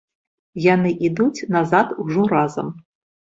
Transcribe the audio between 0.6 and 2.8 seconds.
Яны ідуць назад ужо разам.